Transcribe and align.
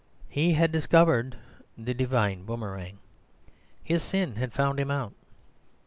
He 0.29 0.53
had 0.53 0.71
discovered 0.71 1.37
the 1.77 1.93
divine 1.93 2.43
boomerang; 2.43 2.97
his 3.83 4.01
sin 4.01 4.35
had 4.37 4.51
found 4.51 4.79
him 4.79 4.89
out. 4.89 5.13